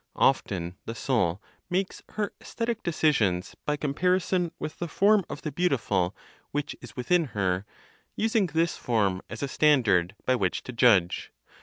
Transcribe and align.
Often 0.17 0.77
the 0.87 0.95
soul 0.95 1.43
makes 1.69 2.01
her 2.13 2.33
(aesthetic) 2.41 2.81
decisions 2.81 3.55
by 3.67 3.77
comparison 3.77 4.51
with 4.57 4.79
the 4.79 4.87
form 4.87 5.23
of 5.29 5.43
the 5.43 5.51
beautiful 5.51 6.15
which 6.49 6.75
is 6.81 6.95
within 6.95 7.25
her, 7.37 7.67
using 8.15 8.47
this 8.47 8.75
form 8.75 9.21
as 9.29 9.43
a 9.43 9.47
standard 9.47 10.15
by 10.25 10.33
which 10.33 10.63
to 10.63 10.71
judge. 10.71 11.31